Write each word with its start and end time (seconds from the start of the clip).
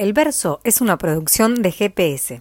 El 0.00 0.14
verso 0.14 0.62
es 0.64 0.80
una 0.80 0.96
producción 0.96 1.60
de 1.60 1.72
GPS. 1.72 2.40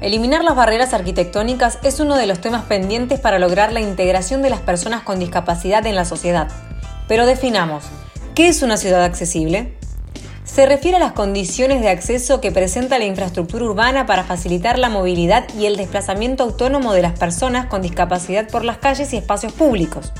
Eliminar 0.00 0.42
las 0.42 0.56
barreras 0.56 0.94
arquitectónicas 0.94 1.78
es 1.82 2.00
uno 2.00 2.16
de 2.16 2.26
los 2.26 2.40
temas 2.40 2.64
pendientes 2.64 3.20
para 3.20 3.38
lograr 3.38 3.74
la 3.74 3.82
integración 3.82 4.40
de 4.40 4.48
las 4.48 4.60
personas 4.60 5.02
con 5.02 5.18
discapacidad 5.18 5.86
en 5.86 5.96
la 5.96 6.06
sociedad. 6.06 6.48
Pero 7.08 7.26
definamos, 7.26 7.84
¿qué 8.34 8.48
es 8.48 8.62
una 8.62 8.78
ciudad 8.78 9.04
accesible? 9.04 9.75
Se 10.46 10.64
refiere 10.64 10.96
a 10.96 11.00
las 11.00 11.12
condiciones 11.12 11.82
de 11.82 11.90
acceso 11.90 12.40
que 12.40 12.52
presenta 12.52 12.98
la 12.98 13.04
infraestructura 13.04 13.64
urbana 13.64 14.06
para 14.06 14.24
facilitar 14.24 14.78
la 14.78 14.88
movilidad 14.88 15.46
y 15.54 15.66
el 15.66 15.76
desplazamiento 15.76 16.44
autónomo 16.44 16.94
de 16.94 17.02
las 17.02 17.18
personas 17.18 17.66
con 17.66 17.82
discapacidad 17.82 18.48
por 18.48 18.64
las 18.64 18.78
calles 18.78 19.12
y 19.12 19.18
espacios 19.18 19.52
públicos. 19.52 20.12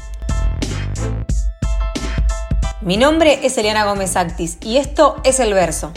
Mi 2.82 2.96
nombre 2.98 3.46
es 3.46 3.56
Eliana 3.56 3.86
Gómez 3.86 4.16
Actis 4.16 4.58
y 4.60 4.76
esto 4.76 5.16
es 5.24 5.40
El 5.40 5.54
Verso. 5.54 5.92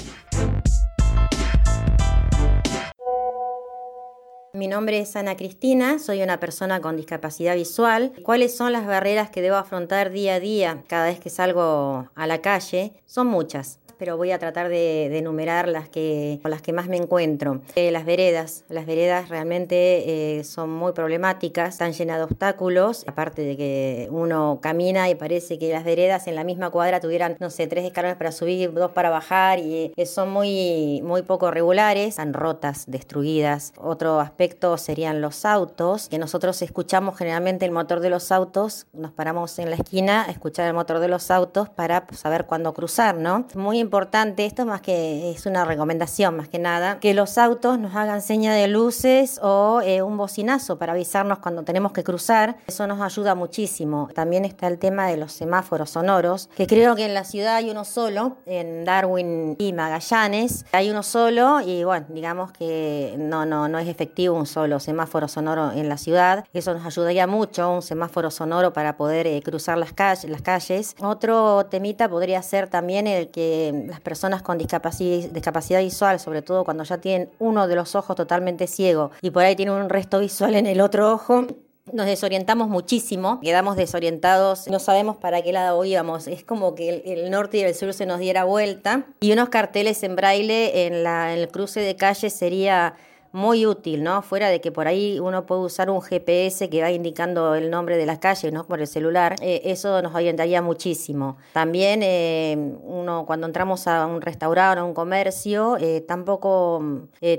Mi 4.54 4.68
nombre 4.68 5.00
es 5.00 5.16
Ana 5.16 5.36
Cristina, 5.36 6.00
soy 6.00 6.22
una 6.22 6.40
persona 6.40 6.82
con 6.82 6.96
discapacidad 6.98 7.56
visual. 7.56 8.14
¿Cuáles 8.24 8.56
son 8.56 8.74
las 8.74 8.86
barreras 8.86 9.30
que 9.30 9.42
debo 9.42 9.56
afrontar 9.56 10.12
día 10.12 10.36
a 10.36 10.40
día 10.40 10.84
cada 10.88 11.06
vez 11.06 11.20
que 11.20 11.30
salgo 11.30 12.10
a 12.14 12.28
la 12.28 12.42
calle? 12.42 12.94
Son 13.06 13.28
muchas 13.28 13.79
pero 14.00 14.18
voy 14.18 14.32
a 14.32 14.40
tratar 14.40 14.70
de, 14.70 15.18
enumerar 15.20 15.68
las 15.68 15.90
que, 15.90 16.40
las 16.44 16.62
que 16.62 16.72
más 16.72 16.88
me 16.88 16.96
encuentro. 16.96 17.62
Eh, 17.76 17.92
las 17.92 18.06
veredas, 18.06 18.64
las 18.70 18.86
veredas 18.86 19.28
realmente 19.28 20.38
eh, 20.40 20.44
son 20.46 20.70
muy 20.70 20.94
problemáticas, 20.94 21.74
están 21.74 21.92
llenas 21.92 22.18
de 22.18 22.24
obstáculos, 22.24 23.04
aparte 23.08 23.42
de 23.42 23.58
que 23.58 24.08
uno 24.10 24.60
camina 24.62 25.10
y 25.10 25.16
parece 25.16 25.60
que 25.60 25.72
las 25.72 25.84
veredas 25.84 26.28
en 26.28 26.36
la 26.36 26.46
misma 26.46 26.70
cuadra 26.70 27.02
tuvieran, 27.02 27.36
no 27.40 27.50
sé, 27.50 27.68
tres 27.68 27.86
escalones 27.86 28.16
para 28.16 28.32
subir, 28.32 28.74
dos 28.74 28.92
para 28.92 29.10
bajar 29.10 29.60
y 29.60 29.92
eh, 29.96 30.06
son 30.06 30.32
muy, 30.32 31.02
muy 31.04 31.22
poco 31.24 31.52
regulares, 31.52 32.10
están 32.10 32.34
rotas, 32.34 32.86
destruidas. 32.88 33.74
Otro 33.78 34.22
aspecto 34.22 34.78
serían 34.78 35.20
los 35.20 35.44
autos, 35.44 36.08
que 36.08 36.18
nosotros 36.18 36.62
escuchamos 36.62 37.18
generalmente 37.18 37.66
el 37.66 37.72
motor 37.72 38.00
de 38.00 38.10
los 38.10 38.32
autos, 38.32 38.88
nos 38.94 39.12
paramos 39.12 39.60
en 39.60 39.70
la 39.70 39.76
esquina 39.76 40.24
a 40.24 40.32
escuchar 40.32 40.68
el 40.68 40.74
motor 40.74 41.00
de 41.00 41.10
los 41.10 41.30
autos 41.32 41.68
para 41.68 42.08
saber 42.14 42.46
cuándo 42.46 42.74
cruzar, 42.74 43.16
¿no? 43.16 43.46
Muy 43.56 43.80
importante, 43.90 44.46
esto 44.46 44.68
más 44.68 44.82
que 44.82 45.32
es 45.32 45.48
una 45.48 45.66
recomendación 45.66 46.38
más 46.38 46.48
que 46.48 46.60
nada, 46.60 47.00
que 47.00 47.16
los 47.16 47.40
autos 47.40 47.80
nos 47.80 47.96
hagan 47.96 48.22
seña 48.22 48.54
de 48.54 48.68
luces 48.68 49.40
o 49.42 49.82
eh, 49.84 50.04
un 50.04 50.16
bocinazo 50.16 50.78
para 50.78 50.94
avisarnos 50.94 51.40
cuando 51.40 51.64
tenemos 51.64 51.92
que 51.92 52.04
cruzar. 52.04 52.58
Eso 52.68 52.86
nos 52.86 53.02
ayuda 53.02 53.34
muchísimo. 53.34 54.10
También 54.14 54.46
está 54.46 54.68
el 54.68 54.78
tema 54.78 55.08
de 55.08 55.18
los 55.18 55.32
semáforos 55.32 55.90
sonoros, 55.90 56.50
que 56.56 56.68
creo 56.68 56.96
que 56.96 57.06
en 57.06 57.16
la 57.16 57.24
ciudad 57.24 57.56
hay 57.56 57.72
uno 57.72 57.84
solo, 57.84 58.38
en 58.46 58.86
Darwin 58.86 59.56
y 59.58 59.74
Magallanes 59.74 60.66
hay 60.72 60.92
uno 60.92 61.02
solo 61.02 61.62
y 61.62 61.84
bueno, 61.84 62.06
digamos 62.10 62.52
que 62.52 63.16
no, 63.18 63.48
no, 63.48 63.68
no 63.68 63.80
es 63.80 63.88
efectivo 63.88 64.38
un 64.38 64.46
solo 64.46 64.80
semáforo 64.80 65.28
sonoro 65.28 65.72
en 65.72 65.90
la 65.90 65.98
ciudad. 65.98 66.46
Eso 66.54 66.76
nos 66.76 66.86
ayudaría 66.86 67.26
mucho, 67.26 67.72
un 67.72 67.82
semáforo 67.82 68.30
sonoro 68.30 68.72
para 68.72 68.98
poder 68.98 69.26
eh, 69.26 69.42
cruzar 69.44 69.80
las 69.80 69.94
calles, 69.94 70.30
las 70.30 70.44
calles. 70.44 70.96
Otro 71.00 71.66
temita 71.66 72.08
podría 72.08 72.42
ser 72.44 72.70
también 72.70 73.08
el 73.08 73.30
que 73.30 73.79
las 73.88 74.00
personas 74.02 74.42
con 74.42 74.58
discapacidad, 74.58 75.82
visual, 75.82 76.20
sobre 76.20 76.42
todo 76.42 76.64
cuando 76.64 76.84
ya 76.84 76.98
tienen 76.98 77.30
uno 77.40 77.68
de 77.68 77.76
los 77.76 77.96
ojos 77.96 78.16
totalmente 78.16 78.68
ciego 78.68 79.12
y 79.22 79.32
por 79.32 79.44
ahí 79.44 79.56
tienen 79.56 79.76
un 79.76 79.90
resto 79.90 80.20
visual 80.20 80.56
en 80.56 80.66
el 80.66 80.82
otro 80.82 81.12
ojo, 81.12 81.46
nos 81.94 82.06
desorientamos 82.06 82.70
muchísimo, 82.70 83.40
quedamos 83.42 83.76
desorientados, 83.76 84.68
no 84.68 84.80
sabemos 84.80 85.18
para 85.18 85.42
qué 85.42 85.52
lado 85.52 85.84
íbamos. 85.84 86.28
Es 86.28 86.44
como 86.44 86.76
que 86.76 87.02
el, 87.06 87.32
norte 87.32 87.58
y 87.58 87.62
el 87.62 87.74
sur 87.74 87.94
se 87.94 88.06
nos 88.06 88.20
diera 88.20 88.44
vuelta. 88.44 89.08
Y 89.20 89.32
unos 89.32 89.50
carteles 89.50 90.04
en 90.04 90.16
braille 90.16 90.86
en, 90.86 91.04
la, 91.04 91.34
en 91.34 91.40
el 91.40 91.48
cruce 91.48 91.80
de 91.80 91.96
calle 91.96 92.30
sería 92.30 92.96
muy 93.32 93.66
útil, 93.66 94.04
¿no? 94.04 94.22
Fuera 94.22 94.50
de 94.50 94.60
que 94.62 94.72
por 94.72 94.88
ahí 94.88 95.20
uno 95.20 95.46
puede 95.46 95.62
usar 95.62 95.90
un 95.90 96.02
GPS 96.02 96.70
que 96.70 96.82
va 96.82 96.92
indicando 96.92 97.56
el 97.56 97.70
nombre 97.70 97.98
de 97.98 98.06
las 98.06 98.20
calles, 98.20 98.52
¿no? 98.52 98.66
Por 98.66 98.80
el 98.80 98.88
celular, 98.88 99.36
eh, 99.42 99.62
eso 99.66 100.02
nos 100.02 100.16
orientaría 100.16 100.62
muchísimo. 100.62 101.38
También 101.54 102.02
eh, 102.04 102.58
uno 102.84 103.26
cuando 103.26 103.46
entramos 103.46 103.88
a 103.88 104.06
un 104.06 104.22
restaurante 104.22 104.82
o 104.82 104.84
a 104.84 104.88
un 104.88 104.94
comercio, 104.94 105.78
eh, 105.80 106.02
tampoco 106.02 106.84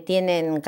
tienen 0.04 0.62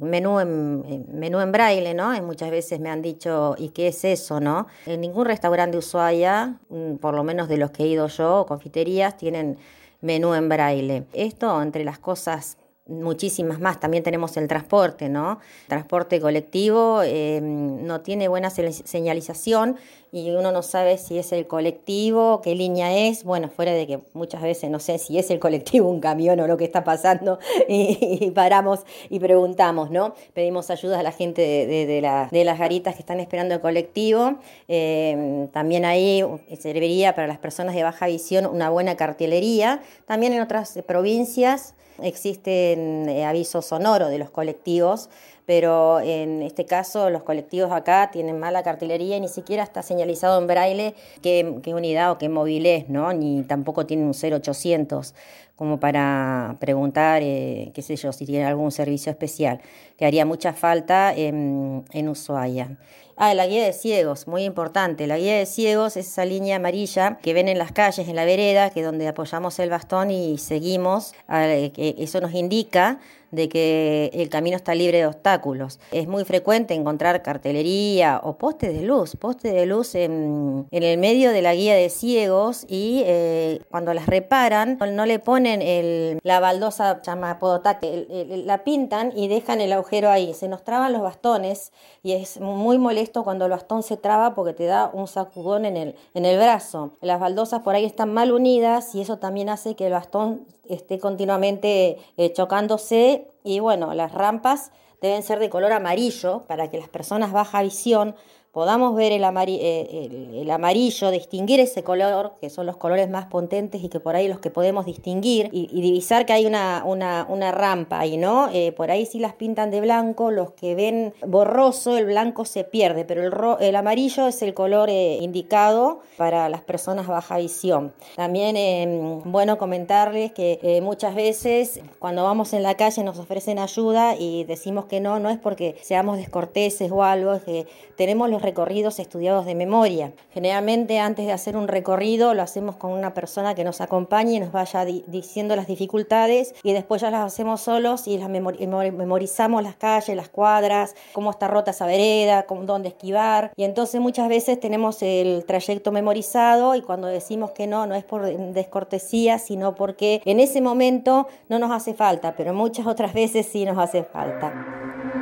menú, 0.00 0.40
en, 0.40 1.06
menú 1.12 1.40
en 1.40 1.52
braille, 1.52 1.94
¿no? 1.94 2.14
Y 2.14 2.20
muchas 2.20 2.50
veces 2.50 2.80
me 2.80 2.90
han 2.90 3.02
dicho, 3.02 3.54
¿y 3.58 3.68
qué 3.68 3.88
es 3.88 4.04
eso, 4.04 4.40
no? 4.40 4.66
En 4.86 5.00
ningún 5.00 5.26
restaurante 5.26 5.72
de 5.72 5.78
Ushuaia, 5.78 6.58
mm, 6.68 6.96
por 6.96 7.14
lo 7.14 7.22
menos 7.22 7.48
de 7.48 7.56
los 7.56 7.70
que 7.70 7.84
he 7.84 7.86
ido 7.86 8.08
yo, 8.08 8.44
confiterías, 8.48 9.16
tienen 9.16 9.58
menú 10.00 10.34
en 10.34 10.48
braille. 10.48 11.04
Esto, 11.12 11.62
entre 11.62 11.84
las 11.84 11.98
cosas 11.98 12.58
muchísimas 13.00 13.60
más. 13.60 13.80
También 13.80 14.02
tenemos 14.02 14.36
el 14.36 14.48
transporte, 14.48 15.08
¿no? 15.08 15.40
Transporte 15.68 16.20
colectivo 16.20 17.02
em, 17.02 17.84
no 17.86 18.00
tiene 18.00 18.28
buena 18.28 18.50
señalización 18.50 19.76
y 20.14 20.30
uno 20.32 20.52
no 20.52 20.60
sabe 20.62 20.98
si 20.98 21.18
es 21.18 21.32
el 21.32 21.46
colectivo, 21.46 22.42
qué 22.42 22.54
línea 22.54 22.94
es. 22.94 23.24
Bueno, 23.24 23.48
fuera 23.48 23.72
de 23.72 23.86
que 23.86 24.00
muchas 24.12 24.42
veces 24.42 24.68
no 24.68 24.78
sé 24.78 24.98
si 24.98 25.18
es 25.18 25.30
el 25.30 25.38
colectivo, 25.38 25.88
un 25.88 26.00
camión 26.00 26.38
o 26.40 26.46
lo 26.46 26.58
que 26.58 26.64
está 26.64 26.84
pasando 26.84 27.38
y, 27.68 28.30
paramos 28.32 28.80
y 29.08 29.18
preguntamos, 29.20 29.90
¿no? 29.90 30.14
Pedimos 30.34 30.68
ayuda 30.68 31.00
a 31.00 31.02
la 31.02 31.12
gente 31.12 31.40
de, 31.40 31.86
de, 31.86 32.44
las 32.44 32.58
garitas 32.58 32.94
que 32.94 33.00
están 33.00 33.20
esperando 33.20 33.54
el 33.54 33.62
colectivo. 33.62 34.34
Em, 34.68 35.48
también 35.48 35.86
ahí 35.86 36.22
serviría 36.60 37.14
para 37.14 37.26
las 37.26 37.38
personas 37.38 37.74
de 37.74 37.82
baja 37.82 38.06
visión 38.06 38.44
una 38.44 38.68
buena 38.68 38.98
cartelería. 38.98 39.80
También 40.04 40.34
en 40.34 40.42
otras 40.42 40.78
provincias 40.86 41.74
existen 42.02 43.08
eh, 43.08 43.24
avisos 43.24 43.66
sonoros 43.66 44.10
de 44.10 44.18
los 44.18 44.30
colectivos, 44.30 45.08
pero 45.46 46.00
en 46.00 46.42
este 46.42 46.64
caso 46.64 47.10
los 47.10 47.22
colectivos 47.22 47.72
acá 47.72 48.10
tienen 48.12 48.38
mala 48.38 48.62
cartelería 48.62 49.16
y 49.16 49.20
ni 49.20 49.28
siquiera 49.28 49.62
está 49.62 49.82
señalizado 49.82 50.40
en 50.40 50.46
braille 50.46 50.94
qué, 51.22 51.60
unidad 51.66 52.12
o 52.12 52.18
qué 52.18 52.28
móvil 52.28 52.66
es, 52.66 52.88
¿no? 52.88 53.12
Ni 53.12 53.42
tampoco 53.42 53.86
tienen 53.86 54.06
un 54.06 54.14
0800 54.14 55.14
como 55.56 55.78
para 55.78 56.56
preguntar, 56.58 57.22
eh, 57.22 57.70
qué 57.74 57.82
sé 57.82 57.94
yo, 57.96 58.12
si 58.12 58.26
tienen 58.26 58.46
algún 58.46 58.72
servicio 58.72 59.10
especial, 59.12 59.60
que 59.96 60.06
haría 60.06 60.24
mucha 60.24 60.52
falta 60.52 61.14
en, 61.14 61.84
en 61.92 62.08
Ushuaia. 62.08 62.78
Ah, 63.16 63.34
la 63.34 63.46
guía 63.46 63.64
de 63.64 63.72
ciegos, 63.72 64.26
muy 64.26 64.42
importante. 64.44 65.06
La 65.06 65.18
guía 65.18 65.36
de 65.36 65.46
ciegos 65.46 65.96
es 65.96 66.08
esa 66.08 66.24
línea 66.24 66.56
amarilla 66.56 67.18
que 67.22 67.34
ven 67.34 67.48
en 67.48 67.58
las 67.58 67.70
calles, 67.70 68.08
en 68.08 68.16
la 68.16 68.24
vereda, 68.24 68.70
que 68.70 68.80
es 68.80 68.86
donde 68.86 69.06
apoyamos 69.06 69.58
el 69.58 69.70
bastón 69.70 70.10
y 70.10 70.38
seguimos. 70.38 71.14
Ah, 71.28 71.46
eso 71.46 72.20
nos 72.20 72.34
indica 72.34 72.98
de 73.32 73.48
que 73.48 74.10
el 74.12 74.28
camino 74.28 74.56
está 74.56 74.74
libre 74.74 74.98
de 74.98 75.06
obstáculos. 75.06 75.80
Es 75.90 76.06
muy 76.06 76.24
frecuente 76.24 76.74
encontrar 76.74 77.22
cartelería 77.22 78.20
o 78.22 78.36
postes 78.36 78.72
de 78.74 78.82
luz, 78.82 79.16
postes 79.16 79.54
de 79.54 79.66
luz 79.66 79.94
en, 79.94 80.68
el 80.70 80.98
medio 80.98 81.32
de 81.32 81.42
la 81.42 81.54
guía 81.54 81.74
de 81.74 81.88
ciegos 81.88 82.64
y 82.68 83.02
eh, 83.06 83.60
cuando 83.70 83.94
las 83.94 84.06
reparan 84.06 84.78
no 84.92 85.06
le 85.06 85.18
ponen 85.18 85.62
el, 85.62 86.20
la 86.22 86.40
baldosa 86.40 87.00
llama 87.02 87.38
la 87.40 88.64
pintan 88.64 89.12
y 89.16 89.28
dejan 89.28 89.60
el 89.60 89.72
agujero 89.72 90.10
ahí. 90.10 90.34
Se 90.34 90.48
nos 90.48 90.62
traban 90.62 90.92
los 90.92 91.00
bastones 91.00 91.72
y 92.02 92.12
es 92.12 92.38
muy 92.40 92.76
molesto 92.76 93.24
cuando 93.24 93.46
el 93.46 93.50
bastón 93.50 93.82
se 93.82 93.96
traba 93.96 94.34
porque 94.34 94.52
te 94.52 94.66
da 94.66 94.90
un 94.92 95.08
sacudón 95.08 95.64
en 95.64 95.78
el, 95.78 95.94
en 96.12 96.26
el 96.26 96.36
brazo. 96.36 96.92
Las 97.00 97.18
baldosas 97.18 97.62
por 97.62 97.74
ahí 97.74 97.86
están 97.86 98.12
mal 98.12 98.30
unidas 98.30 98.94
y 98.94 99.00
eso 99.00 99.18
también 99.18 99.48
hace 99.48 99.74
que 99.74 99.86
el 99.86 99.92
bastón 99.92 100.46
esté 100.74 100.98
continuamente 100.98 101.98
eh, 102.16 102.32
chocándose. 102.32 103.28
Y 103.44 103.60
bueno, 103.60 103.94
las 103.94 104.12
rampas 104.12 104.70
deben 105.00 105.22
ser 105.22 105.38
de 105.38 105.50
color 105.50 105.72
amarillo 105.72 106.44
para 106.46 106.70
que 106.70 106.78
las 106.78 106.88
personas 106.88 107.32
baja 107.32 107.62
visión 107.62 108.14
podamos 108.52 108.94
ver 108.94 109.12
el, 109.12 109.24
eh, 109.24 110.30
el, 110.34 110.50
amarillo, 110.50 111.10
distinguir 111.10 111.58
ese 111.58 111.82
color, 111.82 112.34
que 112.38 112.50
son 112.50 112.66
los 112.66 112.76
colores 112.76 113.08
más 113.08 113.26
potentes 113.26 113.82
y 113.82 113.88
que 113.88 113.98
por 113.98 114.14
ahí 114.14 114.28
los 114.28 114.40
que 114.40 114.50
podemos 114.50 114.84
distinguir, 114.84 115.48
y, 115.52 115.68
divisar 115.80 116.26
que 116.26 116.34
hay 116.34 116.44
una, 116.44 116.82
una, 116.84 117.26
una 117.28 117.50
rampa 117.50 118.00
ahí, 118.00 118.18
¿no? 118.18 118.50
Eh, 118.52 118.72
por 118.72 118.90
ahí 118.90 119.06
sí 119.06 119.18
las 119.18 119.32
pintan 119.32 119.70
de 119.70 119.80
blanco, 119.80 120.30
los 120.30 120.50
que 120.52 120.74
ven 120.74 121.14
borroso, 121.26 121.96
el 121.96 122.04
blanco 122.04 122.44
se 122.44 122.64
pierde, 122.64 123.06
pero 123.06 123.22
el, 123.22 123.32
el 123.66 123.74
amarillo 123.74 124.28
es 124.28 124.42
el 124.42 124.52
color 124.52 124.90
eh, 124.90 125.18
indicado 125.22 126.00
para 126.18 126.50
las 126.50 126.60
personas 126.60 127.06
baja 127.06 127.38
visión. 127.38 127.94
También, 128.16 129.22
bueno, 129.24 129.56
comentarles 129.56 130.32
que 130.32 130.80
muchas 130.82 131.14
veces 131.14 131.80
cuando 131.98 132.22
vamos 132.24 132.52
en 132.52 132.62
la 132.62 132.74
calle 132.76 133.02
nos 133.02 133.18
ofrecen 133.18 133.58
ayuda 133.58 134.14
y 134.16 134.44
decimos 134.44 134.84
que 134.84 135.00
no, 135.00 135.18
no 135.18 135.30
es 135.30 135.38
porque 135.38 135.76
seamos 135.80 136.18
descorteses 136.18 136.90
o 136.92 137.02
algo, 137.02 137.32
es 137.32 137.42
que 137.42 137.66
tenemos 137.96 138.28
los 138.28 138.41
recorridos 138.42 138.98
estudiados 138.98 139.46
de 139.46 139.54
memoria. 139.54 140.12
Generalmente 140.32 140.98
antes 140.98 141.26
de 141.26 141.32
hacer 141.32 141.56
un 141.56 141.68
recorrido 141.68 142.34
lo 142.34 142.42
hacemos 142.42 142.76
con 142.76 142.92
una 142.92 143.14
persona 143.14 143.54
que 143.54 143.64
nos 143.64 143.80
acompañe 143.80 144.34
y 144.34 144.40
nos 144.40 144.52
vaya 144.52 144.84
diciendo 144.84 145.56
las 145.56 145.66
dificultades 145.66 146.54
y 146.62 146.72
después 146.72 147.02
ya 147.02 147.10
las 147.10 147.24
hacemos 147.24 147.60
solos 147.60 148.06
y 148.06 148.18
las 148.18 148.28
memorizamos 148.28 149.62
las 149.62 149.76
calles, 149.76 150.16
las 150.16 150.28
cuadras, 150.28 150.94
cómo 151.12 151.30
está 151.30 151.48
rota 151.48 151.70
esa 151.70 151.86
vereda, 151.86 152.46
dónde 152.66 152.88
esquivar. 152.88 153.52
Y 153.56 153.64
entonces 153.64 154.00
muchas 154.00 154.28
veces 154.28 154.60
tenemos 154.60 155.02
el 155.02 155.44
trayecto 155.46 155.92
memorizado 155.92 156.74
y 156.74 156.82
cuando 156.82 157.08
decimos 157.08 157.52
que 157.52 157.66
no, 157.66 157.86
no 157.86 157.94
es 157.94 158.04
por 158.04 158.24
descortesía, 158.52 159.38
sino 159.38 159.74
porque 159.74 160.22
en 160.24 160.40
ese 160.40 160.60
momento 160.60 161.26
no 161.48 161.58
nos 161.58 161.70
hace 161.70 161.94
falta, 161.94 162.34
pero 162.36 162.54
muchas 162.54 162.86
otras 162.86 163.12
veces 163.14 163.46
sí 163.46 163.64
nos 163.64 163.78
hace 163.78 164.04
falta. 164.04 165.21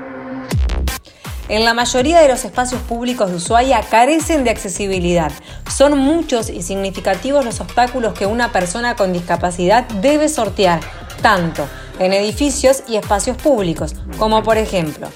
En 1.50 1.64
la 1.64 1.74
mayoría 1.74 2.20
de 2.20 2.28
los 2.28 2.44
espacios 2.44 2.80
públicos 2.82 3.28
de 3.28 3.34
Ushuaia 3.34 3.80
carecen 3.82 4.44
de 4.44 4.50
accesibilidad. 4.50 5.32
Son 5.68 5.98
muchos 5.98 6.48
y 6.48 6.62
significativos 6.62 7.44
los 7.44 7.60
obstáculos 7.60 8.14
que 8.14 8.24
una 8.24 8.52
persona 8.52 8.94
con 8.94 9.12
discapacidad 9.12 9.84
debe 10.00 10.28
sortear, 10.28 10.78
tanto 11.22 11.66
en 11.98 12.12
edificios 12.12 12.84
y 12.86 12.94
espacios 12.94 13.36
públicos, 13.36 13.96
como 14.16 14.44
por 14.44 14.58
ejemplo 14.58 15.08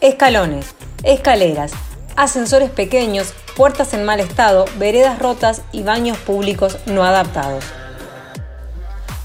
escalones, 0.00 0.74
escaleras, 1.04 1.70
ascensores 2.16 2.70
pequeños, 2.70 3.32
puertas 3.56 3.94
en 3.94 4.04
mal 4.04 4.18
estado, 4.18 4.64
veredas 4.78 5.20
rotas 5.20 5.62
y 5.70 5.84
baños 5.84 6.18
públicos 6.18 6.76
no 6.86 7.04
adaptados. 7.04 7.62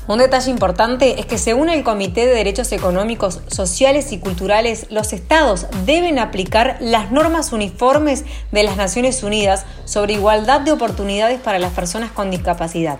Un 0.05 0.19
detalle 0.19 0.51
importante 0.51 1.21
es 1.21 1.25
que 1.25 1.38
según 1.38 1.69
el 1.69 1.83
Comité 1.83 2.25
de 2.25 2.35
Derechos 2.35 2.73
Económicos, 2.73 3.39
Sociales 3.47 4.11
y 4.11 4.19
Culturales, 4.19 4.88
los 4.89 5.13
estados 5.13 5.67
deben 5.85 6.19
aplicar 6.19 6.75
las 6.81 7.09
normas 7.11 7.53
uniformes 7.53 8.25
de 8.51 8.63
las 8.63 8.75
Naciones 8.75 9.23
Unidas 9.23 9.65
sobre 9.85 10.13
igualdad 10.13 10.59
de 10.59 10.73
oportunidades 10.73 11.39
para 11.39 11.57
las 11.57 11.71
personas 11.71 12.11
con 12.11 12.31
discapacidad. 12.31 13.00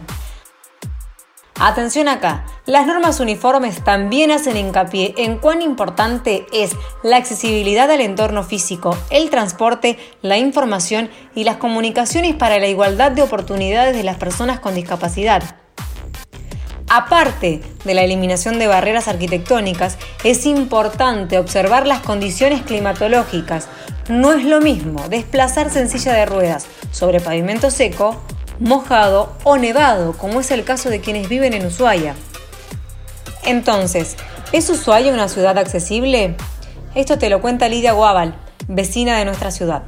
Atención 1.60 2.08
acá, 2.08 2.46
las 2.66 2.88
normas 2.88 3.20
uniformes 3.20 3.84
también 3.84 4.32
hacen 4.32 4.58
hincapié 4.58 5.14
en 5.18 5.38
cuán 5.38 5.62
importante 5.62 6.46
es 6.54 6.72
la 7.04 7.18
accesibilidad 7.18 7.92
al 7.92 8.02
entorno 8.02 8.44
físico, 8.44 8.98
el 9.12 9.30
transporte, 9.30 9.98
la 10.22 10.38
información 10.38 11.10
y 11.36 11.44
las 11.44 11.58
comunicaciones 11.58 12.34
para 12.36 12.60
la 12.60 12.68
igualdad 12.68 13.12
de 13.12 13.22
oportunidades 13.22 13.96
de 13.96 14.04
las 14.04 14.18
personas 14.18 14.60
con 14.62 14.74
discapacidad. 14.74 15.63
Aparte 16.96 17.60
de 17.86 17.94
la 17.96 18.04
eliminación 18.04 18.60
de 18.60 18.68
barreras 18.68 19.08
arquitectónicas, 19.08 19.98
es 20.24 20.46
importante 20.46 21.40
observar 21.40 21.88
las 21.88 22.02
condiciones 22.02 22.62
climatológicas. 22.62 23.68
No 24.10 24.32
es 24.32 24.46
lo 24.46 24.62
mismo 24.62 25.10
desplazarse 25.10 25.80
en 25.80 25.90
silla 25.90 26.14
de 26.14 26.28
ruedas 26.28 26.68
sobre 26.92 27.20
pavimento 27.20 27.72
seco, 27.72 28.22
mojado 28.60 29.36
o 29.44 29.58
nevado, 29.58 30.14
como 30.14 30.40
es 30.40 30.52
el 30.52 30.66
caso 30.66 30.92
de 30.92 31.02
quienes 31.02 31.28
viven 31.30 31.54
en 31.54 31.66
Ushuaia. 31.66 32.14
Entonces, 33.44 34.16
¿es 34.52 34.70
Ushuaia 34.70 35.12
una 35.14 35.30
ciudad 35.30 35.58
accesible? 35.58 36.36
Esto 36.94 37.18
te 37.18 37.32
lo 37.32 37.42
cuenta 37.42 37.70
Lidia 37.70 37.94
Guabal, 37.94 38.36
vecina 38.68 39.18
de 39.18 39.26
nuestra 39.26 39.50
ciudad. 39.50 39.82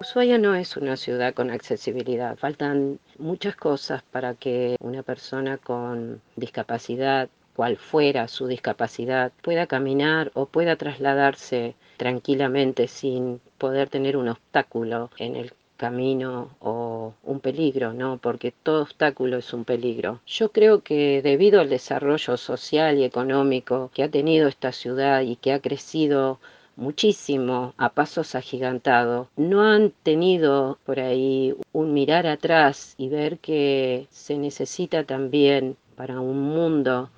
Ushuaia 0.00 0.38
no 0.38 0.56
es 0.56 0.76
una 0.76 0.96
ciudad 0.96 1.34
con 1.34 1.50
accesibilidad. 1.50 2.36
Faltan 2.36 2.98
muchas 3.16 3.54
cosas 3.54 4.02
para 4.02 4.34
que 4.34 4.76
una 4.80 5.02
persona 5.04 5.56
con 5.56 6.20
discapacidad, 6.34 7.28
cual 7.54 7.76
fuera 7.76 8.26
su 8.26 8.48
discapacidad, 8.48 9.30
pueda 9.40 9.66
caminar 9.68 10.32
o 10.34 10.46
pueda 10.46 10.74
trasladarse 10.76 11.76
tranquilamente 11.96 12.88
sin 12.88 13.40
poder 13.56 13.88
tener 13.88 14.16
un 14.16 14.28
obstáculo 14.28 15.10
en 15.16 15.36
el 15.36 15.52
camino 15.76 16.50
o 16.60 17.14
un 17.22 17.40
peligro, 17.40 17.92
¿no? 17.92 18.18
Porque 18.18 18.52
todo 18.52 18.82
obstáculo 18.82 19.38
es 19.38 19.52
un 19.52 19.64
peligro. 19.64 20.20
Yo 20.26 20.50
creo 20.50 20.82
que 20.82 21.22
debido 21.22 21.60
al 21.60 21.68
desarrollo 21.68 22.36
social 22.36 22.98
y 22.98 23.04
económico 23.04 23.90
que 23.94 24.02
ha 24.02 24.10
tenido 24.10 24.48
esta 24.48 24.72
ciudad 24.72 25.22
y 25.22 25.36
que 25.36 25.52
ha 25.52 25.60
crecido 25.60 26.40
muchísimo 26.76 27.74
a 27.76 27.90
pasos 27.90 28.34
agigantados, 28.34 29.28
no 29.36 29.62
han 29.62 29.90
tenido 30.02 30.78
por 30.84 31.00
ahí 31.00 31.54
un 31.72 31.94
mirar 31.94 32.26
atrás 32.26 32.94
y 32.98 33.08
ver 33.08 33.38
que 33.38 34.06
se 34.10 34.36
necesita 34.36 35.04
también 35.04 35.76
para 35.96 36.20
un 36.20 36.40
mundo 36.40 37.10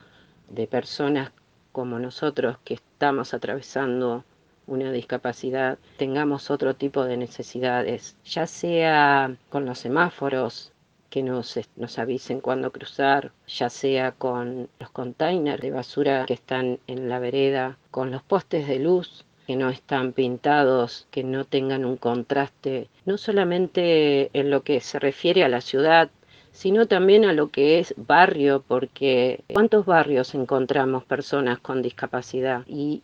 de 0.48 0.66
personas 0.66 1.32
como 1.72 1.98
nosotros 1.98 2.58
que 2.64 2.74
estamos 2.74 3.34
atravesando 3.34 4.24
una 4.66 4.90
discapacidad, 4.90 5.78
tengamos 5.96 6.50
otro 6.50 6.74
tipo 6.74 7.04
de 7.04 7.16
necesidades, 7.16 8.16
ya 8.24 8.46
sea 8.46 9.36
con 9.48 9.64
los 9.64 9.78
semáforos, 9.78 10.72
que 11.10 11.22
nos, 11.22 11.58
nos 11.76 11.98
avisen 11.98 12.40
cuándo 12.40 12.72
cruzar, 12.72 13.30
ya 13.46 13.70
sea 13.70 14.12
con 14.12 14.68
los 14.80 14.90
containers 14.90 15.62
de 15.62 15.70
basura 15.70 16.26
que 16.26 16.34
están 16.34 16.80
en 16.88 17.08
la 17.08 17.20
vereda, 17.20 17.78
con 17.90 18.10
los 18.10 18.22
postes 18.22 18.66
de 18.66 18.80
luz 18.80 19.24
que 19.46 19.56
no 19.56 19.70
están 19.70 20.12
pintados, 20.12 21.06
que 21.10 21.22
no 21.22 21.44
tengan 21.44 21.84
un 21.84 21.96
contraste, 21.96 22.88
no 23.04 23.16
solamente 23.16 24.30
en 24.32 24.50
lo 24.50 24.62
que 24.62 24.80
se 24.80 24.98
refiere 24.98 25.44
a 25.44 25.48
la 25.48 25.60
ciudad, 25.60 26.10
sino 26.56 26.86
también 26.86 27.24
a 27.24 27.32
lo 27.32 27.48
que 27.48 27.78
es 27.78 27.94
barrio, 27.96 28.64
porque 28.66 29.44
¿cuántos 29.52 29.84
barrios 29.84 30.34
encontramos 30.34 31.04
personas 31.04 31.58
con 31.58 31.82
discapacidad? 31.82 32.64
Y, 32.66 33.02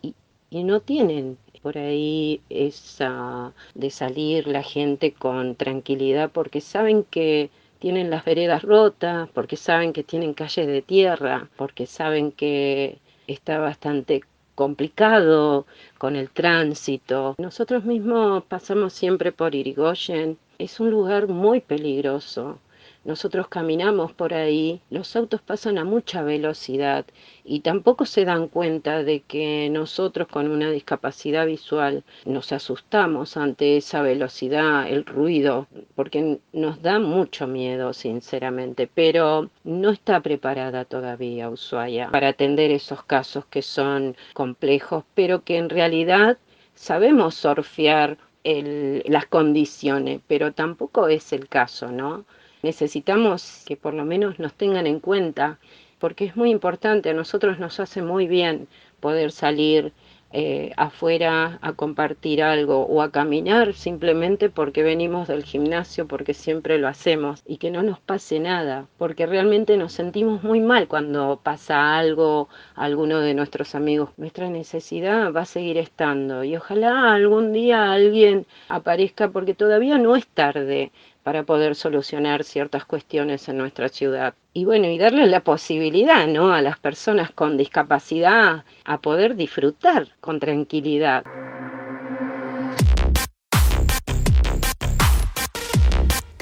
y, 0.51 0.65
no 0.65 0.81
tienen 0.81 1.39
por 1.63 1.79
ahí 1.79 2.41
esa 2.49 3.53
de 3.75 3.91
salir 3.91 4.47
la 4.49 4.63
gente 4.63 5.13
con 5.13 5.55
tranquilidad 5.55 6.31
porque 6.31 6.61
saben 6.61 7.05
que 7.05 7.51
tienen 7.79 8.11
las 8.11 8.25
veredas 8.25 8.63
rotas, 8.63 9.29
porque 9.35 9.57
saben 9.57 9.93
que 9.93 10.03
tienen 10.03 10.35
calles 10.35 10.67
de 10.67 10.83
tierra, 10.83 11.49
porque 11.57 11.87
saben 11.87 12.33
que 12.33 12.99
está 13.27 13.59
bastante 13.59 14.23
complicado 14.55 15.67
con 15.99 16.17
el 16.17 16.31
tránsito. 16.31 17.35
Nosotros 17.39 17.85
mismos 17.85 18.45
pasamos 18.45 18.93
siempre 18.93 19.33
por 19.33 19.55
Irigoyen. 19.55 20.39
Es 20.59 20.81
un 20.81 20.91
lugar 20.91 21.29
muy 21.29 21.61
peligroso 21.61 22.59
nosotros 23.05 23.49
caminamos 23.49 24.13
por 24.13 24.35
ahí, 24.35 24.81
los 24.91 25.17
autos 25.17 25.43
pasan 25.43 25.79
a 25.79 25.85
mucha 25.85 26.23
velocidad 26.23 27.05
y 27.45 27.61
tampoco 27.61 28.07
se 28.07 28.25
dan 28.25 28.49
cuenta 28.49 29.03
de 29.03 29.21
que 29.21 29.69
nosotros 29.71 30.29
con 30.29 30.49
una 30.51 30.71
discapacidad 30.71 31.47
visual 31.47 32.05
nos 32.25 32.53
asustamos 32.53 33.37
ante 33.37 33.77
esa 33.77 34.03
velocidad, 34.03 34.89
el 34.89 35.05
ruido, 35.05 35.67
porque 35.95 36.39
nos 36.53 36.81
da 36.83 36.99
mucho 36.99 37.47
miedo, 37.47 37.93
sinceramente, 37.93 38.89
pero 38.93 39.51
no 39.65 39.91
está 39.91 40.21
preparada 40.21 40.85
todavía 40.85 41.51
Ushuaia 41.51 42.11
para 42.11 42.29
atender 42.29 42.71
esos 42.71 43.03
casos 43.05 43.45
que 43.47 43.63
son 43.63 44.17
complejos, 44.33 45.05
pero 45.15 45.43
que 45.43 45.57
en 45.59 45.69
realidad 45.69 46.39
sabemos 46.75 47.35
surfear 47.35 48.17
las 48.45 49.27
condiciones, 49.27 50.21
pero 50.27 50.53
tampoco 50.53 51.09
es 51.09 51.33
el 51.33 51.49
caso, 51.49 51.93
¿no? 51.93 52.25
Necesitamos 52.63 53.63
que 53.67 53.77
por 53.77 53.95
lo 53.95 54.05
menos 54.05 54.39
nos 54.39 54.55
tengan 54.55 54.87
en 54.87 55.01
cuenta, 55.01 55.59
porque 55.99 56.25
es 56.25 56.37
muy 56.37 56.51
importante, 56.51 57.11
a 57.11 57.15
nosotros 57.15 57.59
nos 57.59 57.81
hace 57.81 58.03
muy 58.03 58.27
bien 58.27 58.69
poder 59.01 59.33
salir 59.33 59.93
eh, 60.35 60.73
afuera 60.79 61.59
a 61.61 61.75
compartir 61.75 62.43
algo 62.43 62.87
o 62.87 63.03
a 63.03 63.11
caminar 63.11 63.75
simplemente 63.75 64.49
porque 64.49 64.83
venimos 64.83 65.29
del 65.29 65.45
gimnasio, 65.45 66.09
porque 66.09 66.33
siempre 66.33 66.79
lo 66.79 66.89
hacemos 66.89 67.43
y 67.47 67.59
que 67.59 67.71
no 67.71 67.83
nos 67.83 68.01
pase 68.01 68.41
nada, 68.41 68.87
porque 68.97 69.27
realmente 69.27 69.77
nos 69.77 69.93
sentimos 69.93 70.43
muy 70.43 70.61
mal 70.61 70.89
cuando 70.89 71.39
pasa 71.43 71.99
algo 71.99 72.49
a 72.75 72.85
alguno 72.85 73.21
de 73.21 73.35
nuestros 73.35 73.75
amigos. 73.75 74.09
Nuestra 74.17 74.49
necesidad 74.49 75.35
va 75.35 75.43
a 75.43 75.45
seguir 75.45 75.77
estando 75.77 76.45
y 76.45 76.57
ojalá 76.57 77.13
algún 77.13 77.53
día 77.53 77.93
alguien 77.93 78.47
aparezca 78.71 79.29
porque 79.29 79.53
todavía 79.53 79.99
no 79.99 80.17
es 80.17 80.27
tarde 80.27 80.93
para 81.23 81.45
poder 81.45 81.75
solucionar 81.75 82.45
ciertas 82.45 82.85
cuestiones 82.85 83.49
en 83.49 83.59
nuestra 83.59 83.89
ciudad. 83.89 84.35
Y 84.53 84.65
bueno, 84.65 84.89
y 84.89 84.99
darle 84.99 85.27
la 85.27 85.41
posibilidad, 85.41 86.27
¿no? 86.27 86.53
A 86.53 86.63
las 86.63 86.79
personas 86.79 87.31
con 87.31 87.57
discapacidad 87.57 88.65
a 88.85 89.01
poder 89.01 89.37
disfrutar 89.37 90.09
con 90.21 90.41
tranquilidad. 90.41 91.25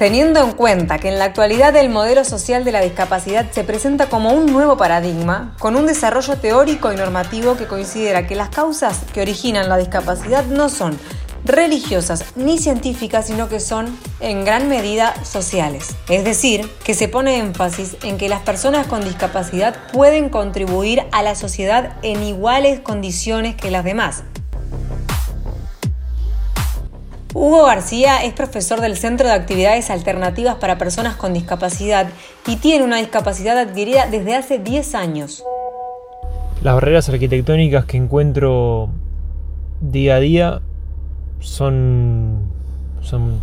Teniendo 0.01 0.39
en 0.39 0.53
cuenta 0.53 0.97
que 0.97 1.09
en 1.09 1.19
la 1.19 1.25
actualidad 1.25 1.75
el 1.75 1.89
modelo 1.89 2.25
social 2.25 2.63
de 2.63 2.71
la 2.71 2.81
discapacidad 2.81 3.51
se 3.51 3.63
presenta 3.63 4.09
como 4.09 4.33
un 4.33 4.47
nuevo 4.47 4.75
paradigma, 4.75 5.55
con 5.59 5.75
un 5.75 5.85
desarrollo 5.85 6.37
teórico 6.37 6.91
y 6.91 6.95
normativo 6.95 7.55
que 7.55 7.67
considera 7.67 8.25
que 8.25 8.35
las 8.35 8.49
causas 8.49 9.05
que 9.13 9.21
originan 9.21 9.69
la 9.69 9.77
discapacidad 9.77 10.43
no 10.47 10.69
son 10.69 10.97
religiosas 11.51 12.25
ni 12.35 12.57
científicas, 12.57 13.27
sino 13.27 13.49
que 13.49 13.59
son 13.59 13.97
en 14.19 14.45
gran 14.45 14.69
medida 14.69 15.13
sociales. 15.23 15.95
Es 16.09 16.23
decir, 16.23 16.67
que 16.83 16.93
se 16.93 17.07
pone 17.07 17.37
énfasis 17.37 17.97
en 18.03 18.17
que 18.17 18.29
las 18.29 18.41
personas 18.41 18.87
con 18.87 19.03
discapacidad 19.03 19.75
pueden 19.91 20.29
contribuir 20.29 21.03
a 21.11 21.21
la 21.23 21.35
sociedad 21.35 21.97
en 22.01 22.23
iguales 22.23 22.79
condiciones 22.79 23.55
que 23.55 23.71
las 23.71 23.83
demás. 23.83 24.23
Hugo 27.33 27.65
García 27.65 28.23
es 28.23 28.33
profesor 28.33 28.81
del 28.81 28.97
Centro 28.97 29.27
de 29.27 29.33
Actividades 29.33 29.89
Alternativas 29.89 30.55
para 30.55 30.77
Personas 30.77 31.15
con 31.15 31.33
Discapacidad 31.33 32.09
y 32.45 32.57
tiene 32.57 32.83
una 32.83 32.97
discapacidad 32.97 33.57
adquirida 33.57 34.07
desde 34.07 34.35
hace 34.35 34.59
10 34.59 34.95
años. 34.95 35.43
Las 36.61 36.75
barreras 36.75 37.07
arquitectónicas 37.07 37.85
que 37.85 37.95
encuentro 37.95 38.89
día 39.79 40.15
a 40.15 40.19
día 40.19 40.61
son, 41.41 42.43
son 43.01 43.39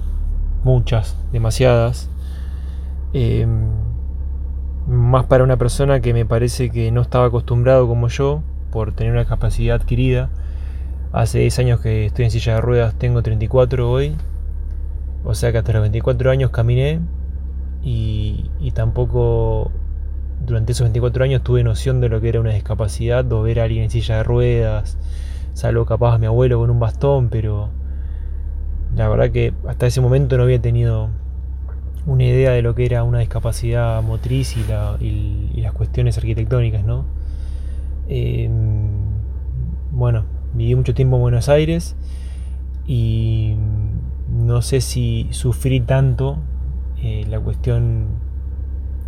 muchas, 0.64 1.17
demasiadas. 1.33 2.09
Em, 3.12 3.69
más 4.87 5.26
para 5.26 5.45
una 5.45 5.59
persona 5.59 6.00
que 6.00 6.14
me 6.14 6.25
parece 6.25 6.71
que 6.71 6.90
no 6.90 7.02
estaba 7.02 7.26
acostumbrado 7.26 7.87
como 7.87 8.09
yo 8.09 8.43
por 8.71 8.93
tener 8.93 9.12
una 9.12 9.26
capacidad 9.26 9.76
adquirida 9.76 10.31
Hace 11.12 11.38
10 11.38 11.59
años 11.61 11.81
que 11.81 12.05
estoy 12.05 12.26
en 12.26 12.31
silla 12.31 12.57
de 12.57 12.61
ruedas, 12.61 12.95
tengo 12.95 13.23
34 13.23 13.90
hoy. 13.90 14.14
O 15.25 15.35
sea 15.35 15.52
que 15.52 15.59
hasta 15.59 15.73
los 15.73 15.81
24 15.81 16.31
años 16.31 16.50
caminé 16.50 17.00
y, 17.83 18.50
tampoco 18.75 19.71
durante 20.45 20.73
esos 20.73 20.85
24 20.85 21.25
años 21.25 21.43
tuve 21.43 21.64
noción 21.64 22.00
de 22.00 22.11
lo 22.11 22.21
que 22.21 22.28
era 22.28 22.40
una 22.40 22.52
discapacidad 22.52 23.31
o 23.33 23.43
ver 23.43 23.61
a 23.61 23.64
alguien 23.64 23.85
en 23.85 23.90
silla 23.90 24.19
de 24.19 24.23
ruedas, 24.23 24.99
salvo 25.55 25.87
capaz 25.87 26.14
a 26.14 26.19
mi 26.19 26.26
abuelo 26.26 26.59
con 26.59 26.71
un 26.71 26.78
bastón, 26.78 27.31
pero 27.31 27.71
la 28.97 29.09
verdad 29.09 29.30
que 29.30 29.52
hasta 29.66 29.87
ese 29.87 30.00
momento 30.00 30.37
no 30.37 30.45
había 30.45 30.61
tenido 30.61 31.09
una 32.07 32.25
idea 32.25 32.52
de 32.52 32.62
lo 32.62 32.75
que 32.75 32.87
era 32.87 33.04
una 33.04 33.18
discapacidad 33.18 34.02
motriz 34.02 34.57
y, 34.57 35.61
las 35.61 35.73
cuestiones 35.73 36.16
arquitectónicas, 36.18 36.85
¿no? 36.85 37.04
Em, 38.09 38.88
bueno, 39.90 40.25
Viví 40.54 40.75
mucho 40.75 40.95
tiempo 40.95 41.16
en 41.16 41.23
Buenos 41.23 41.49
Aires 41.49 41.95
y 42.87 43.54
no 44.28 44.62
sé 44.62 44.80
si 44.80 45.28
sufrí 45.30 45.80
tanto 45.80 46.38
eh, 47.02 47.26
la 47.28 47.38
cuestión 47.38 48.07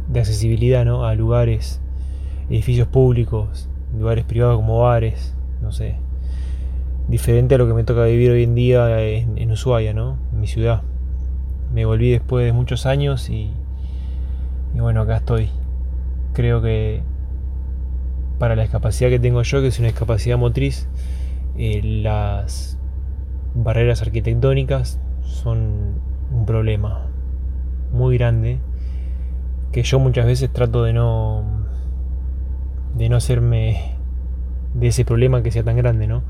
de 0.08 0.20
accesibilidad 0.20 0.84
¿no? 0.84 1.06
a 1.06 1.14
lugares, 1.14 1.80
edificios 2.50 2.88
públicos, 2.88 3.68
lugares 3.98 4.24
privados 4.24 4.56
como 4.56 4.80
bares, 4.80 5.34
no 5.62 5.72
sé. 5.72 5.96
Diferente 7.10 7.56
a 7.56 7.58
lo 7.58 7.66
que 7.66 7.74
me 7.74 7.82
toca 7.82 8.04
vivir 8.04 8.30
hoy 8.30 8.44
en 8.44 8.54
día 8.54 9.00
en, 9.02 9.50
Ushuaia, 9.50 9.92
¿no? 9.92 10.16
en 10.32 10.38
mi 10.38 10.46
ciudad. 10.46 10.82
Me 11.74 11.84
volví 11.84 12.12
después 12.12 12.46
de 12.46 12.52
muchos 12.52 12.86
años 12.86 13.28
y, 13.30 13.50
bueno, 14.74 15.00
acá 15.00 15.16
estoy. 15.16 15.50
Creo 16.34 16.62
que 16.62 17.02
para 18.38 18.54
la 18.54 18.62
discapacidad 18.62 19.10
que 19.10 19.18
tengo 19.18 19.42
yo, 19.42 19.60
que 19.60 19.66
es 19.66 19.78
una 19.80 19.88
discapacidad 19.88 20.38
motriz, 20.38 20.88
eh, 21.58 21.80
las 21.82 22.78
barreras 23.56 24.02
arquitectónicas 24.02 25.00
son 25.22 26.00
un 26.32 26.46
problema 26.46 27.08
muy 27.92 28.18
grande 28.18 28.60
que 29.72 29.82
yo 29.82 29.98
muchas 29.98 30.26
veces 30.26 30.52
trato 30.52 30.84
de 30.84 30.92
no 30.92 31.66
de 32.94 33.08
no 33.08 33.16
hacerme 33.16 33.96
de 34.74 34.86
ese 34.86 35.04
problema 35.04 35.42
que 35.42 35.50
sea 35.50 35.64
tan 35.64 35.76
grande, 35.76 36.06
¿no? 36.06 36.22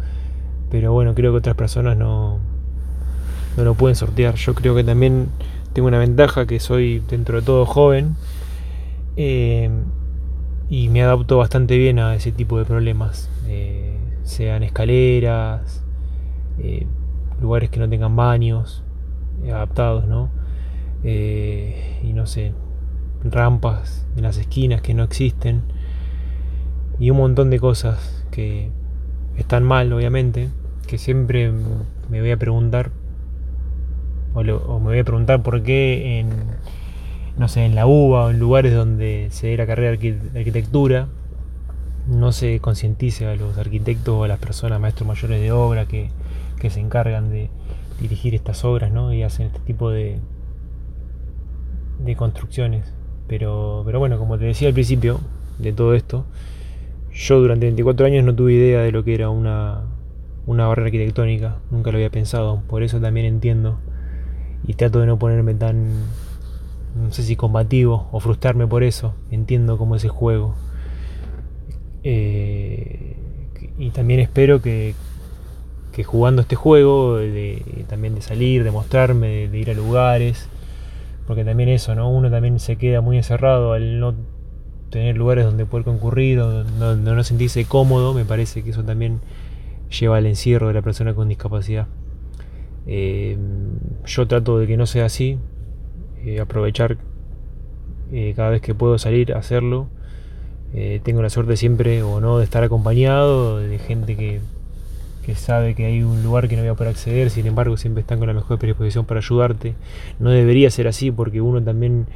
Pero 0.70 0.92
bueno, 0.92 1.14
creo 1.14 1.32
que 1.32 1.38
otras 1.38 1.56
personas 1.56 1.96
no 1.96 2.38
no 3.56 3.64
lo 3.64 3.74
pueden 3.74 3.96
sortear. 3.96 4.34
Yo 4.34 4.54
creo 4.54 4.74
que 4.74 4.84
también 4.84 5.28
tengo 5.72 5.88
una 5.88 5.98
ventaja 5.98 6.46
que 6.46 6.60
soy 6.60 7.00
dentro 7.08 7.40
de 7.40 7.46
todo 7.46 7.66
joven 7.66 8.16
eh, 9.16 9.70
y 10.68 10.88
me 10.88 11.02
adapto 11.02 11.38
bastante 11.38 11.76
bien 11.78 11.98
a 11.98 12.14
ese 12.14 12.32
tipo 12.32 12.58
de 12.58 12.64
problemas. 12.64 13.28
Eh, 13.48 13.96
sean 14.24 14.62
escaleras, 14.62 15.82
eh, 16.58 16.86
lugares 17.40 17.70
que 17.70 17.80
no 17.80 17.88
tengan 17.88 18.14
baños 18.16 18.82
adaptados, 19.46 20.06
¿no? 20.06 20.30
Y 21.02 22.12
no 22.12 22.26
sé, 22.26 22.52
rampas 23.24 24.06
en 24.16 24.22
las 24.22 24.36
esquinas 24.36 24.82
que 24.82 24.92
no 24.92 25.02
existen 25.02 25.62
y 26.98 27.08
un 27.08 27.16
montón 27.16 27.48
de 27.48 27.58
cosas 27.58 28.26
que 28.30 28.70
están 29.38 29.64
mal, 29.64 29.90
obviamente, 29.94 30.50
que 30.90 30.98
siempre 30.98 31.52
me 32.08 32.20
voy 32.20 32.32
a 32.32 32.36
preguntar 32.36 32.90
o, 34.34 34.42
me 34.42 34.52
voy 34.52 34.98
a 34.98 35.04
preguntar 35.04 35.40
por 35.40 35.62
qué 35.62 36.18
en 36.18 36.28
no 37.38 37.46
sé, 37.46 37.64
en 37.64 37.76
la 37.76 37.86
UBA 37.86 38.26
o 38.26 38.30
en 38.30 38.40
lugares 38.40 38.74
donde 38.74 39.28
se 39.30 39.46
dé 39.46 39.56
la 39.56 39.66
carrera 39.66 39.96
de 39.96 40.38
arquitectura 40.38 41.06
no 42.08 42.32
se 42.32 42.58
concientice 42.58 43.26
a 43.26 43.36
los 43.36 43.56
arquitectos 43.56 44.14
o 44.14 44.24
a 44.24 44.28
las 44.28 44.40
personas, 44.40 44.80
maestros 44.80 45.06
mayores 45.06 45.40
de 45.40 45.52
obra 45.52 45.86
que, 45.86 46.10
se 46.68 46.80
encargan 46.80 47.30
de 47.30 47.50
dirigir 48.00 48.34
estas 48.34 48.64
obras 48.64 48.90
¿no? 48.90 49.14
y 49.14 49.22
hacen 49.22 49.46
este 49.46 49.60
tipo 49.60 49.90
de, 49.90 50.18
de 52.00 52.16
construcciones. 52.16 52.92
Pero, 53.28 53.82
pero 53.86 54.00
bueno, 54.00 54.18
como 54.18 54.38
te 54.38 54.44
decía 54.44 54.68
al 54.68 54.74
principio 54.74 55.20
de 55.58 55.72
todo 55.72 55.94
esto, 55.94 56.26
yo 57.12 57.40
durante 57.40 57.66
24 57.66 58.06
años 58.06 58.24
no 58.24 58.34
tuve 58.34 58.54
idea 58.54 58.80
de 58.80 58.92
lo 58.92 59.04
que 59.04 59.14
era 59.14 59.30
una, 59.30 59.84
una 60.50 60.66
barrera 60.66 60.86
arquitectónica, 60.86 61.58
nunca 61.70 61.92
lo 61.92 61.98
había 61.98 62.10
pensado, 62.10 62.62
por 62.66 62.82
eso 62.82 63.00
también 63.00 63.24
entiendo 63.24 63.78
y 64.66 64.74
trato 64.74 64.98
de 64.98 65.06
no 65.06 65.16
ponerme 65.16 65.54
tan, 65.54 65.90
no 66.96 67.12
sé 67.12 67.22
si 67.22 67.36
combativo 67.36 68.08
o 68.10 68.18
frustrarme 68.18 68.66
por 68.66 68.82
eso, 68.82 69.14
entiendo 69.30 69.78
cómo 69.78 69.94
es 69.94 70.02
el 70.02 70.10
juego. 70.10 70.56
Eh, 72.02 73.16
y 73.78 73.90
también 73.90 74.18
espero 74.18 74.60
que, 74.60 74.94
que, 75.92 76.02
jugando 76.02 76.42
este 76.42 76.56
juego, 76.56 77.18
de, 77.18 77.84
también 77.88 78.16
de 78.16 78.22
salir, 78.22 78.64
de 78.64 78.72
mostrarme, 78.72 79.48
de, 79.48 79.58
ir 79.58 79.70
a 79.70 79.74
lugares, 79.74 80.48
porque 81.28 81.44
también 81.44 81.68
eso, 81.68 81.94
¿no? 81.94 82.10
Uno 82.10 82.28
también 82.28 82.58
se 82.58 82.74
queda 82.74 83.00
muy 83.00 83.18
encerrado 83.18 83.72
al 83.72 84.00
no 84.00 84.14
tener 84.90 85.16
lugares 85.16 85.44
donde 85.44 85.64
poder 85.64 85.84
concurrir, 85.84 86.40
donde 86.40 87.14
no, 87.14 87.22
sentirse 87.22 87.64
cómodo, 87.66 88.14
me 88.14 88.24
parece 88.24 88.64
que 88.64 88.70
eso 88.70 88.82
también 88.82 89.20
lleva 89.90 90.16
al 90.16 90.26
encierro 90.26 90.68
de 90.68 90.74
la 90.74 90.82
persona 90.82 91.14
con 91.14 91.28
discapacidad. 91.28 91.86
Eh, 92.86 93.36
yo 94.06 94.26
trato 94.26 94.58
de 94.58 94.66
que 94.66 94.76
no 94.76 94.86
sea 94.86 95.06
así, 95.06 95.38
eh, 96.24 96.40
aprovechar 96.40 96.98
cada 98.34 98.50
vez 98.50 98.60
que 98.60 98.74
puedo 98.74 98.98
salir 98.98 99.32
a 99.32 99.38
hacerlo 99.38 99.88
eh, 100.72 101.00
tengo 101.02 101.20
la 101.20 101.30
suerte 101.30 101.56
siempre 101.56 102.02
o 102.04 102.20
no 102.20 102.38
de 102.38 102.44
estar 102.44 102.62
acompañado 102.62 103.58
de 103.58 103.78
gente 103.78 104.16
que, 104.16 104.40
sabe 105.34 105.76
que 105.76 105.86
hay 105.86 106.02
un 106.02 106.24
lugar 106.24 106.48
que 106.48 106.56
no 106.56 106.62
voy 106.62 106.70
a 106.70 106.74
poder 106.74 106.90
acceder, 106.90 107.30
sin 107.30 107.46
embargo 107.46 107.76
siempre 107.76 108.00
están 108.00 108.18
con 108.18 108.26
la 108.26 108.34
mejor 108.34 108.58
predisposición 108.58 109.04
para 109.04 109.20
ayudarte. 109.20 109.74
No 110.18 110.30
debería 110.30 110.70
ser 110.70 110.88
así 110.88 111.12
porque 111.12 111.40
uno 111.40 111.62
también 111.62 112.06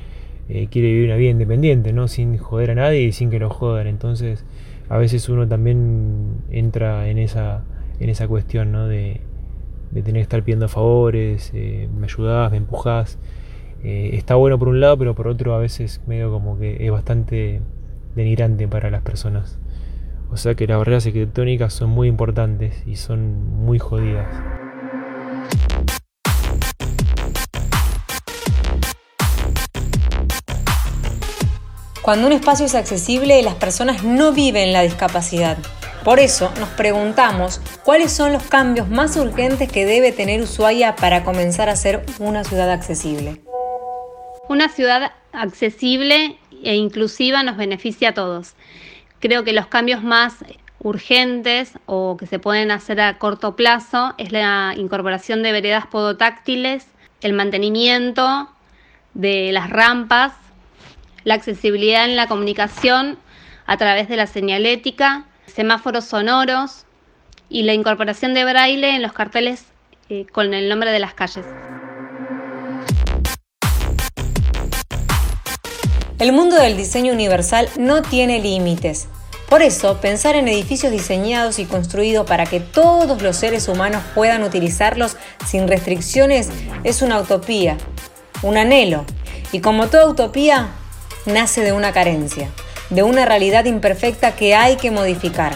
eh, 0.48 0.66
quiere 0.68 0.88
vivir 0.88 1.06
una 1.06 1.16
vida 1.16 1.30
independiente, 1.30 1.92
¿no? 1.92 2.08
sin 2.08 2.36
joder 2.38 2.72
a 2.72 2.74
nadie 2.74 3.02
y 3.02 3.12
sin 3.12 3.30
que 3.30 3.38
lo 3.38 3.50
jodan. 3.50 3.86
Entonces 3.86 4.44
a 4.88 4.98
veces 4.98 5.28
uno 5.28 5.46
también 5.46 6.33
entra 6.58 7.08
en 7.08 7.18
esa, 7.18 7.62
en 8.00 8.08
esa 8.08 8.28
cuestión 8.28 8.72
¿no? 8.72 8.86
de, 8.88 9.20
tener 9.92 10.14
que 10.14 10.20
estar 10.20 10.42
pidiendo 10.42 10.68
favores, 10.68 11.50
eh, 11.54 11.88
me 11.96 12.06
ayudás, 12.06 12.50
me 12.50 12.56
empujás. 12.56 13.18
está 13.82 14.34
bueno 14.34 14.58
por 14.58 14.68
un 14.68 14.80
lado, 14.80 14.98
pero 14.98 15.14
por 15.14 15.28
otro 15.28 15.54
a 15.54 15.58
veces 15.58 16.00
medio 16.06 16.30
como 16.30 16.58
que 16.58 16.84
es 16.84 16.90
bastante 16.90 17.60
denigrante 18.14 18.66
para 18.68 18.90
las 18.90 19.02
personas. 19.02 19.58
O 20.30 20.36
sea 20.36 20.54
que 20.54 20.66
las 20.66 20.78
barreras 20.78 21.06
arquitectónicas 21.06 21.72
son 21.72 21.90
muy 21.90 22.08
importantes 22.08 22.82
y 22.86 22.96
son 22.96 23.64
muy 23.64 23.78
jodidas. 23.78 24.26
Cuando 32.02 32.26
un 32.26 32.34
espacio 32.34 32.66
es 32.66 32.74
accesible, 32.74 33.40
las 33.42 33.54
personas 33.54 34.04
no 34.04 34.32
viven 34.32 34.74
la 34.74 34.82
discapacidad. 34.82 35.56
Por 36.04 36.20
eso 36.20 36.52
nos 36.60 36.68
preguntamos 36.68 37.62
cuáles 37.82 38.12
son 38.12 38.34
los 38.34 38.42
cambios 38.42 38.90
más 38.90 39.16
urgentes 39.16 39.72
que 39.72 39.86
debe 39.86 40.12
tener 40.12 40.42
Ushuaia 40.42 40.96
para 40.96 41.24
comenzar 41.24 41.70
a 41.70 41.76
ser 41.76 42.04
una 42.18 42.44
ciudad 42.44 42.70
accesible. 42.70 43.40
Una 44.50 44.68
ciudad 44.68 45.12
accesible 45.32 46.36
e 46.62 46.74
inclusiva 46.74 47.42
nos 47.42 47.56
beneficia 47.56 48.10
a 48.10 48.14
todos. 48.14 48.52
Creo 49.18 49.44
que 49.44 49.54
los 49.54 49.66
cambios 49.68 50.02
más 50.02 50.44
urgentes 50.80 51.72
o 51.86 52.18
que 52.18 52.26
se 52.26 52.38
pueden 52.38 52.70
hacer 52.70 53.00
a 53.00 53.16
corto 53.16 53.56
plazo 53.56 54.12
es 54.18 54.30
la 54.30 54.74
incorporación 54.76 55.42
de 55.42 55.52
veredas 55.52 55.86
podotáctiles, 55.86 56.86
el 57.22 57.32
mantenimiento 57.32 58.50
de 59.14 59.52
las 59.52 59.70
rampas, 59.70 60.34
la 61.24 61.32
accesibilidad 61.32 62.04
en 62.04 62.16
la 62.16 62.28
comunicación 62.28 63.16
a 63.64 63.78
través 63.78 64.10
de 64.10 64.16
la 64.16 64.26
señalética, 64.26 65.24
semáforos 65.46 66.04
sonoros 66.04 66.84
y 67.48 67.62
la 67.62 67.74
incorporación 67.74 68.34
de 68.34 68.44
braille 68.44 68.94
en 68.94 69.02
los 69.02 69.12
carteles 69.12 69.64
eh, 70.08 70.26
con 70.32 70.54
el 70.54 70.68
nombre 70.68 70.90
de 70.90 70.98
las 70.98 71.14
calles. 71.14 71.46
El 76.18 76.32
mundo 76.32 76.56
del 76.56 76.76
diseño 76.76 77.12
universal 77.12 77.68
no 77.76 78.02
tiene 78.02 78.40
límites. 78.40 79.08
Por 79.48 79.62
eso, 79.62 80.00
pensar 80.00 80.36
en 80.36 80.48
edificios 80.48 80.90
diseñados 80.90 81.58
y 81.58 81.64
construidos 81.64 82.26
para 82.26 82.46
que 82.46 82.60
todos 82.60 83.20
los 83.20 83.36
seres 83.36 83.68
humanos 83.68 84.02
puedan 84.14 84.42
utilizarlos 84.42 85.16
sin 85.46 85.68
restricciones 85.68 86.50
es 86.82 87.02
una 87.02 87.20
utopía, 87.20 87.76
un 88.42 88.56
anhelo. 88.56 89.04
Y 89.52 89.60
como 89.60 89.88
toda 89.88 90.08
utopía, 90.08 90.68
nace 91.26 91.60
de 91.60 91.72
una 91.72 91.92
carencia, 91.92 92.48
de 92.94 93.02
una 93.02 93.24
realidad 93.24 93.64
imperfecta 93.64 94.36
que 94.36 94.54
hay 94.54 94.76
que 94.76 94.90
modificar. 94.90 95.52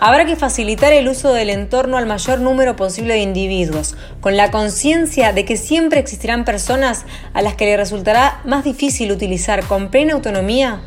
Habrá 0.00 0.26
que 0.26 0.36
facilitar 0.36 0.92
el 0.92 1.08
uso 1.08 1.32
del 1.32 1.50
entorno 1.50 1.96
al 1.96 2.06
mayor 2.06 2.38
número 2.40 2.76
posible 2.76 3.14
de 3.14 3.20
individuos, 3.20 3.96
con 4.20 4.36
la 4.36 4.50
conciencia 4.50 5.32
de 5.32 5.44
que 5.44 5.56
siempre 5.56 6.00
existirán 6.00 6.44
personas 6.44 7.06
a 7.32 7.42
las 7.42 7.54
que 7.54 7.64
le 7.66 7.76
resultará 7.76 8.40
más 8.44 8.64
difícil 8.64 9.12
utilizar 9.12 9.64
con 9.64 9.90
plena 9.90 10.14
autonomía 10.14 10.82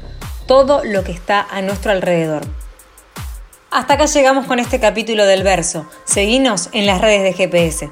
todo 0.45 0.83
lo 0.83 1.03
que 1.03 1.11
está 1.11 1.41
a 1.49 1.61
nuestro 1.61 1.91
alrededor. 1.91 2.43
Hasta 3.71 3.95
acá 3.95 4.05
llegamos 4.05 4.45
con 4.45 4.59
este 4.59 4.79
capítulo 4.79 5.25
del 5.25 5.43
verso. 5.43 5.89
Seguinos 6.05 6.69
en 6.71 6.85
las 6.85 7.01
redes 7.01 7.23
de 7.23 7.33
GPS. 7.33 7.91